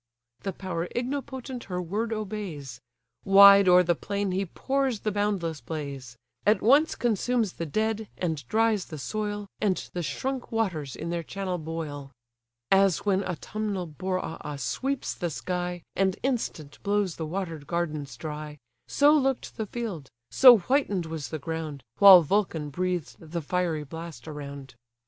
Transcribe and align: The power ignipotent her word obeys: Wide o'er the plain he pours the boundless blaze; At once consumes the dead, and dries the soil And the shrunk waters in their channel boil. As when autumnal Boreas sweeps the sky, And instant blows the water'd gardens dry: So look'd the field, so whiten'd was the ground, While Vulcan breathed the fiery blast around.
The 0.39 0.51
power 0.51 0.87
ignipotent 0.95 1.65
her 1.65 1.79
word 1.79 2.11
obeys: 2.11 2.81
Wide 3.23 3.69
o'er 3.69 3.83
the 3.83 3.93
plain 3.93 4.31
he 4.31 4.47
pours 4.47 5.01
the 5.01 5.11
boundless 5.11 5.61
blaze; 5.61 6.17
At 6.43 6.59
once 6.63 6.95
consumes 6.95 7.53
the 7.53 7.67
dead, 7.67 8.07
and 8.17 8.43
dries 8.47 8.85
the 8.85 8.97
soil 8.97 9.45
And 9.59 9.77
the 9.93 10.01
shrunk 10.01 10.51
waters 10.51 10.95
in 10.95 11.11
their 11.11 11.21
channel 11.21 11.59
boil. 11.59 12.09
As 12.71 13.05
when 13.05 13.23
autumnal 13.23 13.85
Boreas 13.85 14.63
sweeps 14.63 15.13
the 15.13 15.29
sky, 15.29 15.83
And 15.95 16.17
instant 16.23 16.81
blows 16.81 17.17
the 17.17 17.27
water'd 17.27 17.67
gardens 17.67 18.17
dry: 18.17 18.57
So 18.87 19.13
look'd 19.15 19.55
the 19.55 19.67
field, 19.67 20.09
so 20.31 20.57
whiten'd 20.57 21.05
was 21.05 21.29
the 21.29 21.37
ground, 21.37 21.83
While 21.99 22.23
Vulcan 22.23 22.71
breathed 22.71 23.17
the 23.19 23.41
fiery 23.43 23.83
blast 23.83 24.27
around. 24.27 24.73